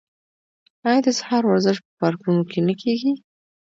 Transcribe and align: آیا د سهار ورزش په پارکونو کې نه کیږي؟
آیا 0.87 0.99
د 1.05 1.07
سهار 1.19 1.43
ورزش 1.47 1.77
په 1.83 1.89
پارکونو 1.99 2.41
کې 2.51 2.59
نه 2.67 2.73
کیږي؟ 2.81 3.11